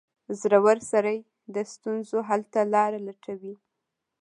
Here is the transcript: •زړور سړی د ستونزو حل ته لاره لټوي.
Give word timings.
•زړور 0.41 0.77
سړی 0.91 1.17
د 1.53 1.55
ستونزو 1.73 2.17
حل 2.27 2.41
ته 2.53 2.61
لاره 2.73 2.99
لټوي. 3.07 3.55